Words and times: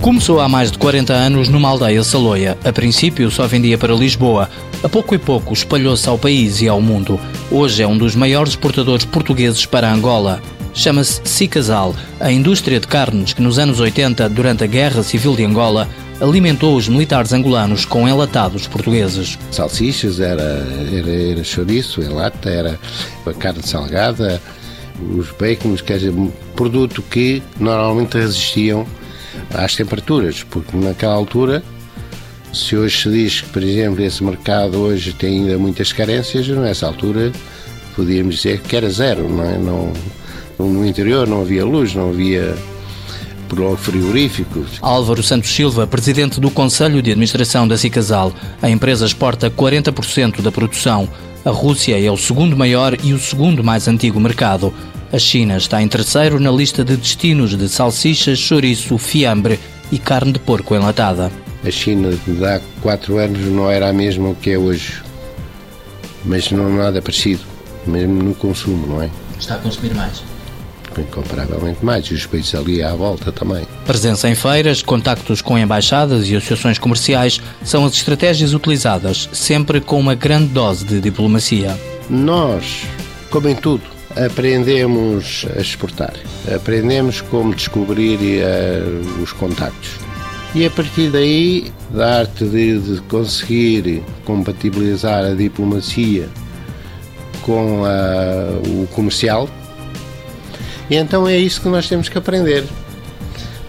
Começou 0.00 0.40
há 0.40 0.48
mais 0.48 0.70
de 0.70 0.78
40 0.78 1.12
anos 1.12 1.48
numa 1.48 1.68
aldeia 1.68 2.04
saloia. 2.04 2.56
A 2.64 2.72
princípio 2.72 3.30
só 3.32 3.48
vendia 3.48 3.76
para 3.76 3.92
Lisboa. 3.92 4.48
A 4.82 4.88
pouco 4.88 5.12
e 5.14 5.18
pouco 5.18 5.52
espalhou-se 5.52 6.08
ao 6.08 6.16
país 6.16 6.62
e 6.62 6.68
ao 6.68 6.80
mundo. 6.80 7.20
Hoje 7.50 7.82
é 7.82 7.86
um 7.86 7.98
dos 7.98 8.14
maiores 8.14 8.52
exportadores 8.52 9.04
portugueses 9.04 9.66
para 9.66 9.92
Angola. 9.92 10.40
Chama-se 10.72 11.20
Cicasal, 11.24 11.96
a 12.20 12.30
indústria 12.30 12.78
de 12.78 12.86
carnes 12.86 13.32
que 13.32 13.42
nos 13.42 13.58
anos 13.58 13.80
80, 13.80 14.28
durante 14.28 14.62
a 14.62 14.68
Guerra 14.68 15.02
Civil 15.02 15.34
de 15.34 15.44
Angola, 15.44 15.88
alimentou 16.20 16.76
os 16.76 16.88
militares 16.88 17.32
angolanos 17.32 17.84
com 17.84 18.08
enlatados 18.08 18.68
portugueses. 18.68 19.36
Salsichas, 19.50 20.20
era, 20.20 20.64
era, 20.92 21.10
era 21.10 21.44
chouriço, 21.44 22.00
em 22.00 22.08
lata, 22.08 22.48
era 22.48 22.78
carne 23.40 23.62
salgada, 23.64 24.40
os 25.16 25.30
bacons, 25.32 25.80
quer 25.80 25.98
dizer, 25.98 26.14
produto 26.54 27.02
que 27.02 27.42
normalmente 27.58 28.16
resistiam 28.16 28.86
às 29.54 29.74
temperaturas, 29.74 30.42
porque 30.42 30.76
naquela 30.76 31.14
altura, 31.14 31.62
se 32.52 32.76
hoje 32.76 33.02
se 33.02 33.10
diz 33.10 33.40
que, 33.40 33.48
por 33.50 33.62
exemplo, 33.62 34.02
esse 34.02 34.22
mercado 34.22 34.78
hoje 34.78 35.12
tem 35.12 35.40
ainda 35.40 35.58
muitas 35.58 35.92
carências, 35.92 36.46
nessa 36.48 36.86
altura 36.86 37.32
podíamos 37.94 38.36
dizer 38.36 38.60
que 38.60 38.76
era 38.76 38.88
zero, 38.88 39.28
não 39.28 39.44
é? 39.44 39.58
Não, 39.58 39.92
no 40.58 40.86
interior 40.86 41.26
não 41.26 41.40
havia 41.40 41.64
luz, 41.64 41.94
não 41.94 42.10
havia 42.10 42.54
frigoríficos. 43.78 44.78
Álvaro 44.80 45.22
Santos 45.22 45.50
Silva, 45.50 45.86
presidente 45.86 46.38
do 46.38 46.50
Conselho 46.50 47.02
de 47.02 47.10
Administração 47.10 47.66
da 47.66 47.76
Cicasal, 47.76 48.32
a 48.60 48.68
empresa 48.68 49.06
exporta 49.06 49.50
40% 49.50 50.40
da 50.40 50.52
produção. 50.52 51.08
A 51.44 51.50
Rússia 51.50 51.98
é 51.98 52.10
o 52.10 52.16
segundo 52.16 52.56
maior 52.56 52.96
e 53.02 53.12
o 53.12 53.18
segundo 53.18 53.64
mais 53.64 53.88
antigo 53.88 54.20
mercado. 54.20 54.72
A 55.10 55.18
China 55.18 55.56
está 55.56 55.80
em 55.80 55.88
terceiro 55.88 56.38
na 56.38 56.50
lista 56.50 56.84
de 56.84 56.94
destinos 56.94 57.56
de 57.56 57.66
salsichas, 57.66 58.38
chouriço, 58.38 58.98
fiambre 58.98 59.58
e 59.90 59.98
carne 59.98 60.32
de 60.32 60.38
porco 60.38 60.74
enlatada. 60.74 61.32
A 61.64 61.70
China 61.70 62.10
de 62.26 62.44
há 62.44 62.60
quatro 62.82 63.16
anos 63.16 63.40
não 63.46 63.70
era 63.70 63.88
a 63.88 63.92
mesma 63.92 64.34
que 64.34 64.50
é 64.50 64.58
hoje, 64.58 65.02
mas 66.26 66.50
não 66.50 66.70
nada 66.76 67.00
parecido, 67.00 67.40
mesmo 67.86 68.22
no 68.22 68.34
consumo, 68.34 68.86
não 68.86 69.02
é? 69.02 69.08
Está 69.40 69.54
a 69.54 69.58
consumir 69.58 69.94
mais? 69.94 70.22
Incomparavelmente 70.98 71.82
mais, 71.82 72.04
e 72.06 72.14
os 72.14 72.26
países 72.26 72.54
ali 72.54 72.82
à 72.82 72.94
volta 72.94 73.32
também. 73.32 73.66
Presença 73.86 74.28
em 74.28 74.34
feiras, 74.34 74.82
contactos 74.82 75.40
com 75.40 75.56
embaixadas 75.56 76.28
e 76.28 76.36
associações 76.36 76.78
comerciais 76.78 77.40
são 77.64 77.86
as 77.86 77.94
estratégias 77.94 78.52
utilizadas, 78.52 79.26
sempre 79.32 79.80
com 79.80 79.98
uma 79.98 80.14
grande 80.14 80.48
dose 80.48 80.84
de 80.84 81.00
diplomacia. 81.00 81.78
Nós, 82.10 82.82
como 83.30 83.48
em 83.48 83.54
tudo, 83.54 83.97
aprendemos 84.16 85.46
a 85.56 85.60
exportar, 85.60 86.14
aprendemos 86.54 87.20
como 87.20 87.54
descobrir 87.54 88.18
uh, 88.18 89.22
os 89.22 89.32
contactos. 89.32 89.90
E 90.54 90.64
a 90.64 90.70
partir 90.70 91.10
daí, 91.10 91.70
da 91.90 92.20
arte 92.20 92.44
de, 92.44 92.78
de 92.78 93.00
conseguir 93.02 94.02
compatibilizar 94.24 95.24
a 95.24 95.34
diplomacia 95.34 96.28
com 97.42 97.84
a, 97.84 98.58
o 98.66 98.86
comercial, 98.88 99.48
e 100.90 100.96
então 100.96 101.28
é 101.28 101.36
isso 101.36 101.60
que 101.60 101.68
nós 101.68 101.88
temos 101.88 102.08
que 102.08 102.16
aprender. 102.16 102.64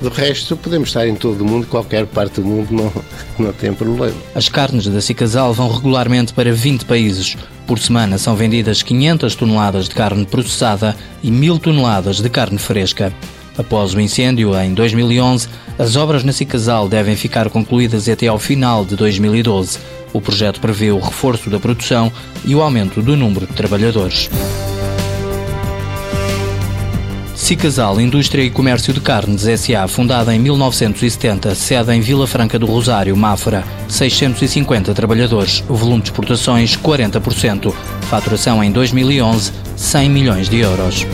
Do 0.01 0.09
resto, 0.09 0.55
podemos 0.55 0.89
estar 0.89 1.05
em 1.07 1.15
todo 1.15 1.41
o 1.41 1.45
mundo, 1.45 1.67
qualquer 1.67 2.05
parte 2.05 2.39
do 2.39 2.47
mundo 2.47 2.69
não, 2.71 2.91
não 3.37 3.51
tem 3.51 3.73
problema. 3.73 4.15
As 4.33 4.47
carnes 4.47 4.87
da 4.87 5.01
Cicasal 5.01 5.53
vão 5.53 5.69
regularmente 5.69 6.33
para 6.33 6.53
20 6.53 6.85
países. 6.85 7.35
Por 7.67 7.79
semana 7.79 8.17
são 8.17 8.35
vendidas 8.35 8.81
500 8.81 9.35
toneladas 9.35 9.89
de 9.89 9.95
carne 9.95 10.25
processada 10.25 10.95
e 11.21 11.29
1000 11.29 11.59
toneladas 11.59 12.21
de 12.21 12.29
carne 12.29 12.57
fresca. 12.57 13.13
Após 13.57 13.93
o 13.93 13.99
incêndio, 13.99 14.57
em 14.57 14.73
2011, 14.73 15.49
as 15.77 15.97
obras 15.97 16.23
na 16.23 16.31
Cicasal 16.31 16.87
devem 16.87 17.17
ficar 17.17 17.49
concluídas 17.49 18.07
até 18.07 18.27
ao 18.27 18.39
final 18.39 18.85
de 18.85 18.95
2012. 18.95 19.79
O 20.13 20.21
projeto 20.21 20.61
prevê 20.61 20.91
o 20.91 20.99
reforço 20.99 21.49
da 21.49 21.59
produção 21.59 22.09
e 22.45 22.55
o 22.55 22.61
aumento 22.61 23.01
do 23.01 23.17
número 23.17 23.45
de 23.45 23.53
trabalhadores. 23.53 24.29
Cicasal 27.49 27.99
Indústria 27.99 28.43
e 28.43 28.51
Comércio 28.51 28.93
de 28.93 29.01
Carnes 29.01 29.47
S.A., 29.47 29.87
fundada 29.87 30.35
em 30.35 30.37
1970, 30.37 31.55
sede 31.55 31.91
em 31.91 31.99
Vila 31.99 32.27
Franca 32.27 32.59
do 32.59 32.67
Rosário, 32.67 33.17
Mafra, 33.17 33.63
650 33.87 34.93
trabalhadores, 34.93 35.63
volume 35.67 36.03
de 36.03 36.09
exportações 36.09 36.77
40%, 36.77 37.73
faturação 38.01 38.63
em 38.63 38.71
2011 38.71 39.51
100 39.75 40.09
milhões 40.11 40.47
de 40.47 40.59
euros. 40.59 41.07